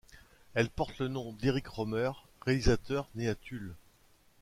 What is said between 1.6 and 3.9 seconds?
Rohmer, réalisateur né à Tulle.